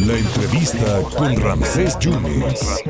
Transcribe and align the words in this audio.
La 0.00 0.16
entrevista 0.16 1.02
con 1.16 1.36
Ramsés 1.36 1.98
Yunes. 1.98 2.82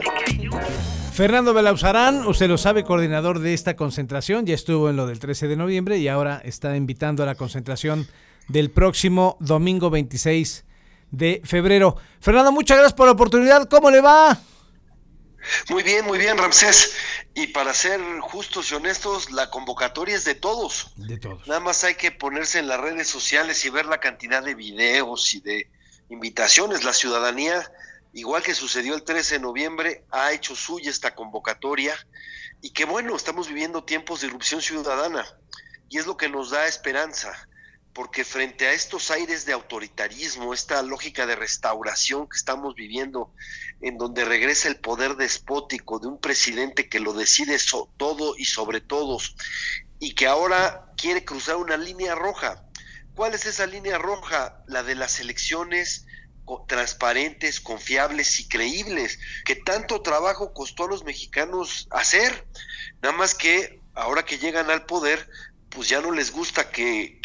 Fernando 1.12 1.52
Belauzarán, 1.52 2.26
usted 2.26 2.48
lo 2.48 2.56
sabe, 2.56 2.84
coordinador 2.84 3.40
de 3.40 3.52
esta 3.52 3.74
concentración, 3.74 4.46
ya 4.46 4.54
estuvo 4.54 4.88
en 4.88 4.96
lo 4.96 5.06
del 5.06 5.18
13 5.18 5.48
de 5.48 5.56
noviembre 5.56 5.98
y 5.98 6.06
ahora 6.06 6.40
está 6.44 6.76
invitando 6.76 7.24
a 7.24 7.26
la 7.26 7.34
concentración 7.34 8.06
del 8.48 8.70
próximo 8.70 9.36
domingo 9.40 9.90
26 9.90 10.64
de 11.10 11.40
febrero. 11.44 11.96
Fernando, 12.20 12.52
muchas 12.52 12.76
gracias 12.76 12.94
por 12.94 13.06
la 13.06 13.12
oportunidad. 13.12 13.68
¿Cómo 13.68 13.90
le 13.90 14.00
va? 14.00 14.38
Muy 15.68 15.82
bien, 15.82 16.04
muy 16.04 16.18
bien, 16.18 16.38
Ramsés. 16.38 16.94
Y 17.34 17.48
para 17.48 17.72
ser 17.74 18.00
justos 18.20 18.70
y 18.70 18.74
honestos, 18.74 19.30
la 19.30 19.50
convocatoria 19.50 20.16
es 20.16 20.24
de 20.24 20.34
todos. 20.34 20.92
De 20.96 21.18
todos. 21.18 21.46
Nada 21.46 21.60
más 21.60 21.84
hay 21.84 21.94
que 21.94 22.10
ponerse 22.10 22.58
en 22.58 22.68
las 22.68 22.80
redes 22.80 23.08
sociales 23.08 23.64
y 23.64 23.70
ver 23.70 23.86
la 23.86 24.00
cantidad 24.00 24.42
de 24.42 24.54
videos 24.54 25.34
y 25.34 25.40
de 25.40 25.70
invitaciones. 26.08 26.84
La 26.84 26.92
ciudadanía, 26.92 27.70
igual 28.12 28.42
que 28.42 28.54
sucedió 28.54 28.94
el 28.94 29.02
13 29.02 29.36
de 29.36 29.40
noviembre, 29.40 30.04
ha 30.10 30.32
hecho 30.32 30.54
suya 30.56 30.90
esta 30.90 31.14
convocatoria. 31.14 31.94
Y 32.62 32.70
que 32.70 32.84
bueno, 32.84 33.16
estamos 33.16 33.48
viviendo 33.48 33.84
tiempos 33.84 34.20
de 34.20 34.26
irrupción 34.26 34.60
ciudadana. 34.60 35.26
Y 35.88 35.98
es 35.98 36.06
lo 36.06 36.16
que 36.16 36.28
nos 36.28 36.50
da 36.50 36.66
esperanza 36.66 37.48
porque 37.92 38.24
frente 38.24 38.66
a 38.66 38.72
estos 38.72 39.10
aires 39.10 39.46
de 39.46 39.52
autoritarismo, 39.52 40.54
esta 40.54 40.82
lógica 40.82 41.26
de 41.26 41.36
restauración 41.36 42.28
que 42.28 42.36
estamos 42.36 42.74
viviendo, 42.74 43.32
en 43.80 43.98
donde 43.98 44.24
regresa 44.24 44.68
el 44.68 44.76
poder 44.76 45.16
despótico 45.16 45.98
de 45.98 46.08
un 46.08 46.20
presidente 46.20 46.88
que 46.88 47.00
lo 47.00 47.12
decide 47.12 47.58
todo 47.96 48.36
y 48.36 48.44
sobre 48.44 48.80
todos, 48.80 49.34
y 49.98 50.14
que 50.14 50.26
ahora 50.26 50.92
quiere 50.96 51.24
cruzar 51.24 51.56
una 51.56 51.76
línea 51.76 52.14
roja. 52.14 52.64
¿Cuál 53.14 53.34
es 53.34 53.44
esa 53.46 53.66
línea 53.66 53.98
roja? 53.98 54.62
La 54.66 54.82
de 54.82 54.94
las 54.94 55.18
elecciones 55.18 56.06
transparentes, 56.66 57.60
confiables 57.60 58.40
y 58.40 58.48
creíbles, 58.48 59.18
que 59.44 59.56
tanto 59.56 60.02
trabajo 60.02 60.52
costó 60.52 60.84
a 60.84 60.88
los 60.88 61.04
mexicanos 61.04 61.86
hacer. 61.90 62.46
Nada 63.02 63.16
más 63.16 63.34
que 63.34 63.80
ahora 63.94 64.24
que 64.24 64.38
llegan 64.38 64.70
al 64.70 64.86
poder, 64.86 65.28
pues 65.70 65.88
ya 65.88 66.00
no 66.00 66.10
les 66.10 66.32
gusta 66.32 66.70
que, 66.70 67.20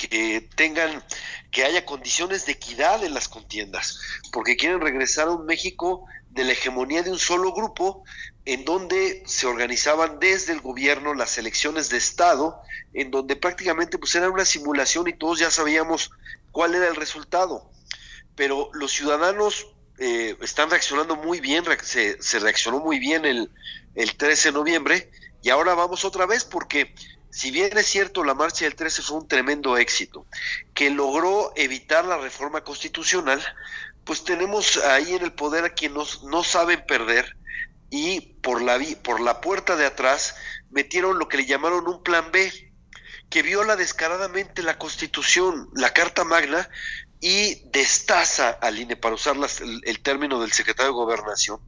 tengan, 0.55 1.03
que 1.51 1.63
haya 1.63 1.85
condiciones 1.85 2.45
de 2.45 2.53
equidad 2.53 3.03
en 3.03 3.13
las 3.13 3.27
contiendas, 3.27 3.99
porque 4.31 4.55
quieren 4.55 4.81
regresar 4.81 5.27
a 5.27 5.31
un 5.31 5.45
México 5.45 6.05
de 6.29 6.43
la 6.43 6.51
hegemonía 6.51 7.01
de 7.01 7.11
un 7.11 7.19
solo 7.19 7.53
grupo, 7.53 8.03
en 8.45 8.63
donde 8.63 9.23
se 9.25 9.47
organizaban 9.47 10.19
desde 10.19 10.53
el 10.53 10.61
gobierno 10.61 11.13
las 11.13 11.37
elecciones 11.37 11.89
de 11.89 11.97
Estado, 11.97 12.61
en 12.93 13.09
donde 13.09 13.35
prácticamente 13.35 13.97
pues 13.97 14.13
era 14.15 14.29
una 14.29 14.45
simulación 14.45 15.07
y 15.07 15.13
todos 15.13 15.39
ya 15.39 15.49
sabíamos 15.49 16.11
cuál 16.51 16.75
era 16.75 16.87
el 16.87 16.95
resultado. 16.95 17.69
Pero 18.35 18.69
los 18.73 18.91
ciudadanos 18.91 19.67
eh, 19.97 20.35
están 20.41 20.69
reaccionando 20.69 21.15
muy 21.15 21.39
bien, 21.39 21.63
se, 21.81 22.21
se 22.21 22.39
reaccionó 22.39 22.79
muy 22.79 22.99
bien 22.99 23.25
el, 23.25 23.49
el 23.95 24.15
13 24.15 24.49
de 24.49 24.53
noviembre, 24.53 25.09
y 25.45 25.51
ahora 25.51 25.75
vamos 25.75 26.05
otra 26.05 26.25
vez 26.25 26.43
porque 26.43 26.95
si 27.29 27.51
bien 27.51 27.77
es 27.77 27.85
cierto, 27.85 28.23
la 28.23 28.33
marcha 28.33 28.65
del 28.65 28.73
13 28.73 29.03
fue 29.03 29.17
un 29.17 29.27
tremendo 29.27 29.77
éxito, 29.77 30.25
que 30.73 30.89
logró 30.89 31.53
evitar 31.55 32.03
la 32.03 32.17
reforma 32.17 32.63
constitucional, 32.63 33.39
pues 34.05 34.23
tenemos 34.23 34.77
ahí 34.77 35.13
en 35.13 35.23
el 35.23 35.33
poder 35.33 35.63
a 35.63 35.69
quienes 35.69 36.23
no, 36.23 36.43
saben 36.43 36.83
perder 36.87 37.37
y 37.91 38.21
por 38.41 38.59
la, 38.59 38.79
por 39.03 39.21
la 39.21 39.39
puerta 39.39 39.75
de 39.75 39.85
atrás 39.85 40.35
metieron 40.71 41.19
lo 41.19 41.27
que 41.27 41.37
le 41.37 41.45
llamaron 41.45 41.87
un 41.87 42.01
plan 42.01 42.31
B, 42.31 42.51
que 43.29 43.43
viola 43.43 43.75
descaradamente 43.75 44.63
la 44.63 44.79
constitución, 44.79 45.69
la 45.75 45.93
Carta 45.93 46.23
Magna, 46.23 46.67
y 47.27 47.63
destaza 47.71 48.51
al 48.51 48.77
INE, 48.77 48.97
para 48.97 49.15
usar 49.15 49.35
el, 49.83 49.99
término 50.01 50.39
del 50.39 50.51
secretario 50.51 50.91
de 50.91 50.95
Gobernación, 50.95 51.59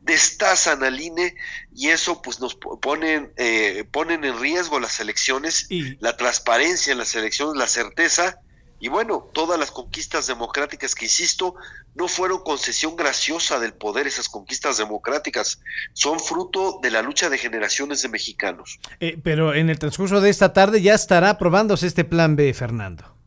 destazan 0.00 0.82
al 0.82 0.98
INE 0.98 1.34
y 1.76 1.90
eso 1.90 2.22
pues 2.22 2.40
nos 2.40 2.54
ponen, 2.54 3.30
eh, 3.36 3.84
ponen 3.90 4.24
en 4.24 4.40
riesgo 4.40 4.80
las 4.80 5.00
elecciones, 5.00 5.66
y... 5.68 5.98
la 6.02 6.16
transparencia 6.16 6.92
en 6.92 6.98
las 6.98 7.14
elecciones, 7.14 7.56
la 7.58 7.66
certeza 7.66 8.38
y 8.80 8.88
bueno, 8.88 9.28
todas 9.34 9.60
las 9.60 9.70
conquistas 9.70 10.28
democráticas 10.28 10.94
que, 10.94 11.04
insisto, 11.04 11.56
no 11.94 12.08
fueron 12.08 12.42
concesión 12.42 12.96
graciosa 12.96 13.60
del 13.60 13.74
poder, 13.74 14.06
esas 14.06 14.30
conquistas 14.30 14.78
democráticas, 14.78 15.60
son 15.92 16.20
fruto 16.20 16.80
de 16.82 16.90
la 16.90 17.02
lucha 17.02 17.28
de 17.28 17.36
generaciones 17.36 18.00
de 18.00 18.08
mexicanos. 18.08 18.80
Eh, 18.98 19.20
pero 19.22 19.52
en 19.52 19.68
el 19.68 19.78
transcurso 19.78 20.22
de 20.22 20.30
esta 20.30 20.54
tarde 20.54 20.80
ya 20.80 20.94
estará 20.94 21.28
aprobándose 21.28 21.86
este 21.86 22.04
plan 22.04 22.34
B, 22.34 22.54
Fernando. 22.54 23.21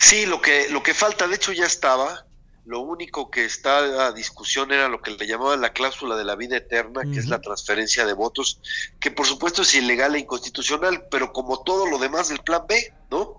Sí, 0.00 0.26
lo 0.26 0.40
que, 0.40 0.68
lo 0.68 0.82
que 0.82 0.94
falta, 0.94 1.26
de 1.26 1.36
hecho 1.36 1.52
ya 1.52 1.66
estaba, 1.66 2.26
lo 2.66 2.80
único 2.80 3.30
que 3.30 3.44
está 3.44 4.06
a 4.06 4.12
discusión 4.12 4.72
era 4.72 4.88
lo 4.88 5.02
que 5.02 5.10
le 5.10 5.26
llamaban 5.26 5.60
la 5.60 5.74
cláusula 5.74 6.16
de 6.16 6.24
la 6.24 6.34
vida 6.34 6.56
eterna, 6.56 7.02
que 7.02 7.18
es 7.18 7.26
la 7.26 7.40
transferencia 7.40 8.06
de 8.06 8.14
votos, 8.14 8.60
que 9.00 9.10
por 9.10 9.26
supuesto 9.26 9.62
es 9.62 9.74
ilegal 9.74 10.14
e 10.14 10.20
inconstitucional, 10.20 11.06
pero 11.10 11.32
como 11.32 11.62
todo 11.62 11.86
lo 11.86 11.98
demás 11.98 12.30
del 12.30 12.38
plan 12.38 12.64
B, 12.66 12.94
¿no? 13.10 13.36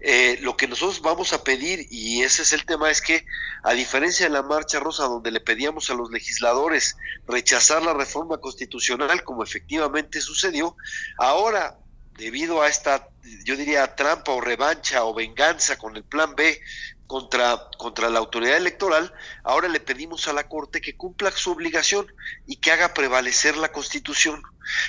Eh, 0.00 0.38
lo 0.42 0.56
que 0.58 0.68
nosotros 0.68 1.00
vamos 1.00 1.32
a 1.32 1.42
pedir, 1.42 1.86
y 1.90 2.22
ese 2.22 2.42
es 2.42 2.52
el 2.52 2.66
tema, 2.66 2.90
es 2.90 3.00
que 3.00 3.24
a 3.62 3.72
diferencia 3.72 4.26
de 4.26 4.32
la 4.32 4.42
marcha 4.42 4.78
rosa, 4.78 5.04
donde 5.04 5.30
le 5.30 5.40
pedíamos 5.40 5.88
a 5.88 5.94
los 5.94 6.10
legisladores 6.10 6.96
rechazar 7.26 7.82
la 7.82 7.94
reforma 7.94 8.38
constitucional, 8.38 9.24
como 9.24 9.42
efectivamente 9.42 10.20
sucedió, 10.20 10.76
ahora 11.16 11.78
debido 12.20 12.60
a 12.60 12.68
esta, 12.68 13.08
yo 13.44 13.56
diría, 13.56 13.96
trampa 13.96 14.32
o 14.32 14.40
revancha 14.42 15.04
o 15.04 15.14
venganza 15.14 15.76
con 15.78 15.96
el 15.96 16.04
plan 16.04 16.34
B 16.36 16.60
contra, 17.06 17.58
contra 17.78 18.10
la 18.10 18.18
autoridad 18.18 18.58
electoral, 18.58 19.12
ahora 19.42 19.68
le 19.68 19.80
pedimos 19.80 20.28
a 20.28 20.34
la 20.34 20.46
Corte 20.46 20.82
que 20.82 20.96
cumpla 20.96 21.30
su 21.32 21.50
obligación 21.50 22.06
y 22.46 22.56
que 22.56 22.72
haga 22.72 22.92
prevalecer 22.92 23.56
la 23.56 23.72
Constitución, 23.72 24.42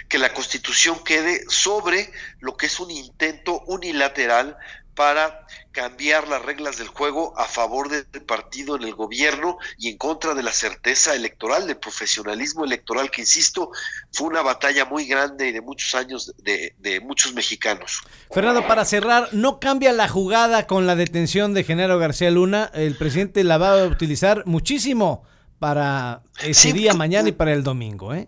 que 0.10 0.20
la 0.20 0.34
Constitución 0.34 1.02
quede 1.06 1.44
sobre 1.48 2.12
lo 2.40 2.58
que 2.58 2.66
es 2.66 2.80
un 2.82 2.92
intento 2.92 3.62
unilateral 3.66 4.58
para 4.96 5.46
cambiar 5.72 6.28
las 6.28 6.42
reglas 6.44 6.78
del 6.78 6.90
juego 6.90 7.34
a 7.38 7.46
favor 7.46 7.90
del 7.90 8.24
partido 8.24 8.76
en 8.76 8.84
el 8.84 8.94
gobierno 8.94 9.58
y 9.78 9.90
en 9.90 9.98
contra 9.98 10.34
de 10.34 10.44
la 10.44 10.52
certeza 10.52 11.16
electoral, 11.16 11.66
del 11.66 11.78
profesionalismo 11.78 12.66
electoral, 12.66 13.10
que 13.10 13.22
insisto, 13.22 13.72
fue 14.12 14.28
una 14.28 14.42
batalla 14.42 14.86
muy 14.86 15.08
grande 15.08 15.48
y 15.48 15.52
de 15.54 15.62
muchos 15.62 15.96
años 15.96 16.34
de, 16.38 17.02
muchos 17.04 17.34
mexicanos. 17.34 18.02
Fernando, 18.32 18.68
para 18.68 18.84
cerrar, 18.84 19.30
¿no 19.32 19.60
cambia 19.60 19.94
la 19.94 20.10
jugada 20.10 20.68
con 20.68 20.88
la 20.88 20.96
detención 20.96 21.54
de 21.54 21.64
Genaro 21.64 21.98
García 21.98 22.30
Luna? 22.30 22.70
El 22.74 22.98
presidente 22.98 23.44
la 23.44 23.58
va 23.58 23.82
a 23.82 23.86
utilizar 23.86 24.44
muchísimo 24.46 25.24
para 25.60 26.24
ese 26.42 26.74
día, 26.74 26.94
mañana 26.94 27.30
y 27.30 27.34
para 27.34 27.54
el 27.54 27.64
domingo, 27.64 28.14
¿eh? 28.14 28.28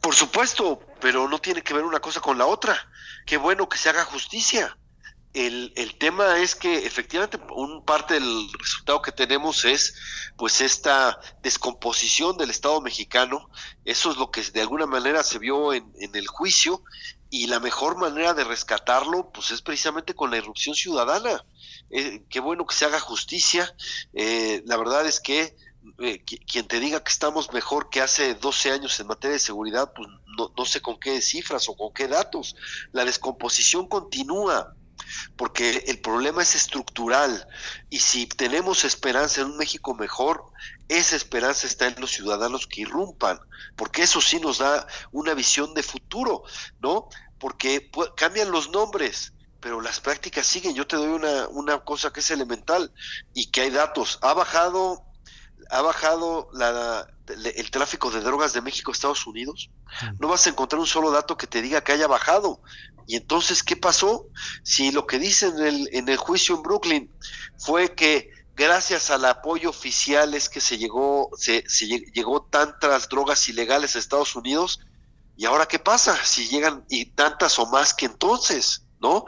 Por 0.00 0.14
supuesto, 0.14 0.80
pero 1.00 1.28
no 1.28 1.38
tiene 1.38 1.62
que 1.62 1.74
ver 1.74 1.84
una 1.84 2.00
cosa 2.00 2.20
con 2.20 2.38
la 2.38 2.46
otra. 2.46 2.76
Qué 3.26 3.36
bueno 3.36 3.68
que 3.68 3.78
se 3.78 3.88
haga 3.88 4.04
justicia 4.04 4.76
el, 5.34 5.72
el, 5.74 5.98
tema 5.98 6.38
es 6.38 6.54
que 6.54 6.86
efectivamente 6.86 7.40
un 7.50 7.84
parte 7.84 8.14
del 8.14 8.48
resultado 8.52 9.02
que 9.02 9.10
tenemos 9.10 9.64
es 9.64 9.94
pues 10.36 10.60
esta 10.60 11.18
descomposición 11.42 12.36
del 12.36 12.50
Estado 12.50 12.80
mexicano, 12.80 13.50
eso 13.84 14.12
es 14.12 14.16
lo 14.16 14.30
que 14.30 14.42
de 14.42 14.60
alguna 14.60 14.86
manera 14.86 15.24
se 15.24 15.40
vio 15.40 15.72
en, 15.72 15.92
en 15.98 16.14
el 16.14 16.28
juicio 16.28 16.82
y 17.30 17.48
la 17.48 17.58
mejor 17.58 17.96
manera 17.96 18.32
de 18.32 18.44
rescatarlo 18.44 19.32
pues 19.32 19.50
es 19.50 19.60
precisamente 19.60 20.14
con 20.14 20.30
la 20.30 20.36
irrupción 20.36 20.76
ciudadana. 20.76 21.44
Eh, 21.90 22.22
qué 22.30 22.38
bueno 22.38 22.64
que 22.64 22.76
se 22.76 22.84
haga 22.84 23.00
justicia, 23.00 23.74
eh, 24.12 24.62
la 24.66 24.76
verdad 24.76 25.04
es 25.04 25.18
que 25.18 25.56
eh, 25.98 26.24
quien 26.24 26.68
te 26.68 26.78
diga 26.78 27.02
que 27.02 27.12
estamos 27.12 27.52
mejor 27.52 27.90
que 27.90 28.00
hace 28.00 28.34
12 28.34 28.70
años 28.70 29.00
en 29.00 29.08
materia 29.08 29.34
de 29.34 29.40
seguridad, 29.40 29.92
pues 29.94 30.08
no, 30.38 30.52
no 30.56 30.64
sé 30.64 30.80
con 30.80 30.98
qué 30.98 31.20
cifras 31.20 31.68
o 31.68 31.76
con 31.76 31.92
qué 31.92 32.06
datos. 32.06 32.54
La 32.92 33.04
descomposición 33.04 33.88
continúa 33.88 34.76
porque 35.36 35.84
el 35.86 36.00
problema 36.00 36.42
es 36.42 36.54
estructural 36.54 37.46
y 37.90 37.98
si 38.00 38.26
tenemos 38.26 38.84
esperanza 38.84 39.40
en 39.40 39.48
un 39.48 39.56
México 39.56 39.94
mejor, 39.94 40.44
esa 40.88 41.16
esperanza 41.16 41.66
está 41.66 41.86
en 41.86 42.00
los 42.00 42.10
ciudadanos 42.10 42.66
que 42.66 42.82
irrumpan, 42.82 43.40
porque 43.76 44.02
eso 44.02 44.20
sí 44.20 44.40
nos 44.40 44.58
da 44.58 44.86
una 45.12 45.34
visión 45.34 45.74
de 45.74 45.82
futuro, 45.82 46.44
¿no? 46.80 47.08
Porque 47.38 47.90
cambian 48.16 48.50
los 48.50 48.70
nombres, 48.70 49.32
pero 49.60 49.80
las 49.80 50.00
prácticas 50.00 50.46
siguen. 50.46 50.74
Yo 50.74 50.86
te 50.86 50.96
doy 50.96 51.08
una, 51.08 51.48
una 51.48 51.78
cosa 51.80 52.12
que 52.12 52.20
es 52.20 52.30
elemental 52.30 52.92
y 53.32 53.50
que 53.50 53.62
hay 53.62 53.70
datos. 53.70 54.18
Ha 54.20 54.34
bajado, 54.34 55.04
ha 55.74 55.82
bajado 55.82 56.48
la, 56.52 57.08
el 57.26 57.70
tráfico 57.72 58.10
de 58.10 58.20
drogas 58.20 58.52
de 58.52 58.60
México 58.60 58.90
a 58.90 58.94
Estados 58.94 59.26
Unidos. 59.26 59.70
No 60.20 60.28
vas 60.28 60.46
a 60.46 60.50
encontrar 60.50 60.78
un 60.78 60.86
solo 60.86 61.10
dato 61.10 61.36
que 61.36 61.48
te 61.48 61.62
diga 61.62 61.82
que 61.82 61.92
haya 61.92 62.06
bajado. 62.06 62.60
Y 63.08 63.16
entonces, 63.16 63.62
¿qué 63.64 63.76
pasó? 63.76 64.28
Si 64.62 64.92
lo 64.92 65.06
que 65.06 65.18
dicen 65.18 65.58
en 65.58 65.66
el, 65.66 65.88
en 65.92 66.08
el 66.08 66.16
juicio 66.16 66.54
en 66.54 66.62
Brooklyn 66.62 67.10
fue 67.58 67.94
que 67.94 68.30
gracias 68.54 69.10
al 69.10 69.24
apoyo 69.24 69.70
oficial 69.70 70.34
es 70.34 70.48
que 70.48 70.60
se 70.60 70.78
llegó, 70.78 71.30
se, 71.36 71.64
se 71.68 71.86
llegó 71.86 72.42
tantas 72.42 73.08
drogas 73.08 73.48
ilegales 73.48 73.96
a 73.96 73.98
Estados 73.98 74.36
Unidos, 74.36 74.78
¿y 75.36 75.44
ahora 75.44 75.66
qué 75.66 75.80
pasa? 75.80 76.16
Si 76.24 76.46
llegan 76.46 76.84
y 76.88 77.06
tantas 77.06 77.58
o 77.58 77.66
más 77.66 77.92
que 77.92 78.06
entonces, 78.06 78.86
¿no? 79.00 79.24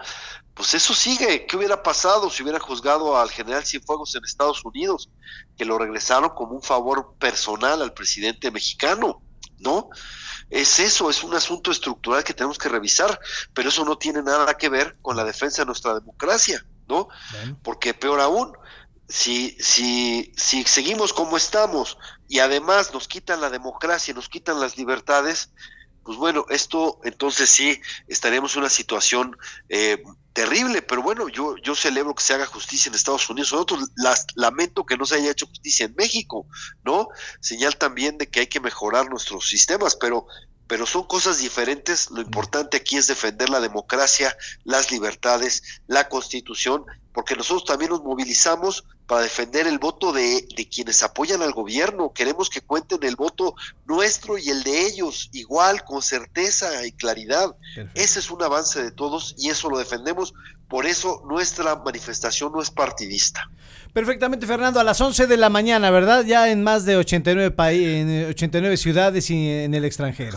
Pues 0.56 0.72
eso 0.72 0.94
sigue. 0.94 1.44
¿Qué 1.44 1.54
hubiera 1.54 1.82
pasado 1.82 2.30
si 2.30 2.42
hubiera 2.42 2.58
juzgado 2.58 3.18
al 3.18 3.30
general 3.30 3.66
Cienfuegos 3.66 4.14
en 4.14 4.24
Estados 4.24 4.64
Unidos? 4.64 5.10
Que 5.58 5.66
lo 5.66 5.76
regresaron 5.76 6.30
como 6.30 6.54
un 6.54 6.62
favor 6.62 7.14
personal 7.18 7.82
al 7.82 7.92
presidente 7.92 8.50
mexicano, 8.50 9.20
¿no? 9.58 9.90
Es 10.48 10.78
eso, 10.78 11.10
es 11.10 11.22
un 11.22 11.34
asunto 11.34 11.70
estructural 11.70 12.24
que 12.24 12.32
tenemos 12.32 12.56
que 12.56 12.70
revisar, 12.70 13.20
pero 13.52 13.68
eso 13.68 13.84
no 13.84 13.98
tiene 13.98 14.22
nada 14.22 14.56
que 14.56 14.70
ver 14.70 14.96
con 15.02 15.14
la 15.14 15.24
defensa 15.24 15.60
de 15.60 15.66
nuestra 15.66 15.92
democracia, 15.92 16.64
¿no? 16.88 17.08
Porque 17.62 17.92
peor 17.92 18.20
aún, 18.20 18.56
si, 19.10 19.58
si, 19.60 20.32
si 20.38 20.64
seguimos 20.64 21.12
como 21.12 21.36
estamos 21.36 21.98
y 22.28 22.38
además 22.38 22.94
nos 22.94 23.08
quitan 23.08 23.42
la 23.42 23.50
democracia, 23.50 24.14
nos 24.14 24.30
quitan 24.30 24.58
las 24.58 24.78
libertades, 24.78 25.50
pues 26.06 26.18
bueno, 26.18 26.46
esto 26.50 27.00
entonces 27.02 27.50
sí 27.50 27.80
estaremos 28.06 28.54
en 28.54 28.60
una 28.60 28.70
situación 28.70 29.36
eh, 29.68 30.00
terrible, 30.32 30.80
pero 30.80 31.02
bueno, 31.02 31.28
yo, 31.28 31.56
yo 31.56 31.74
celebro 31.74 32.14
que 32.14 32.22
se 32.22 32.32
haga 32.32 32.46
justicia 32.46 32.88
en 32.88 32.94
Estados 32.94 33.28
Unidos. 33.28 33.52
Nosotros 33.52 33.90
las, 33.96 34.24
lamento 34.36 34.86
que 34.86 34.96
no 34.96 35.04
se 35.04 35.16
haya 35.16 35.32
hecho 35.32 35.48
justicia 35.48 35.86
en 35.86 35.96
México, 35.96 36.46
¿no? 36.84 37.08
Señal 37.40 37.76
también 37.76 38.18
de 38.18 38.28
que 38.28 38.38
hay 38.38 38.46
que 38.46 38.60
mejorar 38.60 39.10
nuestros 39.10 39.48
sistemas, 39.48 39.96
pero 39.96 40.28
pero 40.66 40.86
son 40.86 41.04
cosas 41.04 41.38
diferentes. 41.38 42.10
Lo 42.10 42.20
importante 42.20 42.76
aquí 42.76 42.96
es 42.96 43.06
defender 43.06 43.48
la 43.50 43.60
democracia, 43.60 44.36
las 44.64 44.90
libertades, 44.90 45.62
la 45.86 46.08
constitución, 46.08 46.84
porque 47.12 47.36
nosotros 47.36 47.64
también 47.64 47.90
nos 47.90 48.02
movilizamos 48.02 48.84
para 49.06 49.22
defender 49.22 49.66
el 49.66 49.78
voto 49.78 50.12
de, 50.12 50.46
quienes 50.70 51.02
apoyan 51.02 51.40
al 51.40 51.52
gobierno. 51.52 52.12
Queremos 52.12 52.50
que 52.50 52.60
cuenten 52.60 53.02
el 53.04 53.16
voto 53.16 53.54
nuestro 53.86 54.36
y 54.36 54.50
el 54.50 54.64
de 54.64 54.86
ellos, 54.86 55.30
igual, 55.32 55.84
con 55.84 56.02
certeza 56.02 56.84
y 56.84 56.92
claridad. 56.92 57.56
Ese 57.94 58.18
es 58.18 58.30
un 58.30 58.42
avance 58.42 58.82
de 58.82 58.90
todos 58.90 59.34
y 59.38 59.48
eso 59.48 59.70
lo 59.70 59.78
defendemos. 59.78 60.34
Por 60.68 60.86
eso 60.86 61.22
nuestra 61.26 61.76
manifestación 61.76 62.52
no 62.52 62.60
es 62.60 62.70
partidista. 62.70 63.48
Perfectamente, 63.96 64.46
Fernando, 64.46 64.78
a 64.78 64.84
las 64.84 65.00
11 65.00 65.26
de 65.26 65.38
la 65.38 65.48
mañana, 65.48 65.90
¿verdad? 65.90 66.22
Ya 66.26 66.50
en 66.50 66.62
más 66.62 66.84
de 66.84 66.98
89, 66.98 67.54
en 67.70 68.26
89 68.26 68.76
ciudades 68.76 69.30
y 69.30 69.48
en 69.48 69.72
el 69.72 69.86
extranjero. 69.86 70.36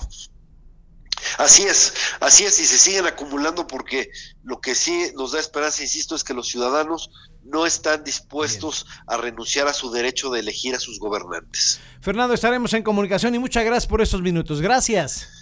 Así 1.37 1.63
es, 1.63 1.93
así 2.21 2.45
es, 2.45 2.57
y 2.61 2.65
se 2.65 2.77
siguen 2.77 3.05
acumulando 3.05 3.67
porque 3.67 4.11
lo 4.45 4.61
que 4.61 4.75
sí 4.75 5.11
nos 5.13 5.33
da 5.33 5.41
esperanza, 5.41 5.83
insisto, 5.83 6.15
es 6.15 6.23
que 6.23 6.33
los 6.33 6.47
ciudadanos 6.47 7.11
no 7.43 7.65
están 7.65 8.05
dispuestos 8.05 8.85
a 9.07 9.17
renunciar 9.17 9.67
a 9.67 9.73
su 9.73 9.91
derecho 9.91 10.29
de 10.29 10.39
elegir 10.39 10.73
a 10.73 10.79
sus 10.79 10.97
gobernantes. 10.97 11.81
Fernando, 11.99 12.35
estaremos 12.35 12.73
en 12.73 12.81
comunicación 12.81 13.35
y 13.35 13.39
muchas 13.39 13.65
gracias 13.65 13.87
por 13.87 14.01
estos 14.01 14.21
minutos. 14.21 14.61
Gracias. 14.61 15.38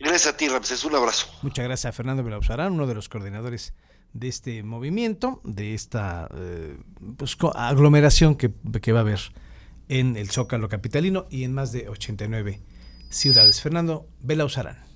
Gracias 0.00 0.34
a 0.34 0.36
ti, 0.36 0.48
Ramses. 0.48 0.84
Un 0.84 0.96
abrazo. 0.96 1.26
Muchas 1.42 1.64
gracias 1.64 1.90
a 1.90 1.92
Fernando 1.92 2.24
Belauzarán, 2.24 2.72
uno 2.72 2.86
de 2.86 2.94
los 2.94 3.08
coordinadores 3.08 3.74
de 4.12 4.28
este 4.28 4.62
movimiento, 4.62 5.40
de 5.44 5.74
esta 5.74 6.28
eh, 6.34 6.78
pues, 7.16 7.36
aglomeración 7.54 8.34
que, 8.34 8.50
que 8.80 8.92
va 8.92 9.00
a 9.00 9.02
haber 9.02 9.20
en 9.88 10.16
el 10.16 10.30
Zócalo 10.30 10.68
Capitalino 10.68 11.26
y 11.30 11.44
en 11.44 11.52
más 11.52 11.70
de 11.72 11.88
89 11.88 12.60
ciudades. 13.10 13.60
Fernando 13.60 14.08
Belauzarán. 14.20 14.89